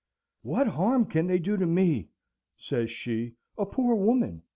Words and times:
"What 0.41 0.65
harm 0.69 1.05
can 1.05 1.27
they 1.27 1.37
do 1.37 1.55
me," 1.57 2.09
says 2.57 2.89
she, 2.89 3.35
"a 3.55 3.67
poor 3.67 3.93
woman? 3.93 4.41